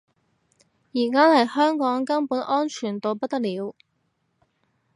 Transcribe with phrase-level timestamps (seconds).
[0.95, 3.75] 而家嚟香港根本安全到不得了